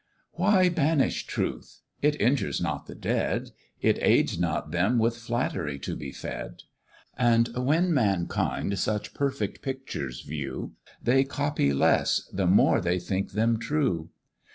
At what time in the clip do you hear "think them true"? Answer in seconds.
12.97-14.09